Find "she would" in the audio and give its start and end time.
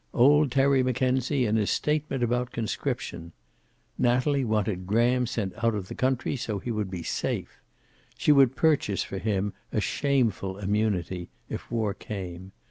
8.17-8.55